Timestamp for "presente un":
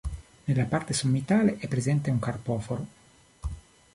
1.67-2.17